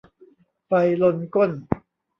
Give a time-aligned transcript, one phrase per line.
[0.65, 0.71] ไฟ
[1.01, 1.51] ลนก้น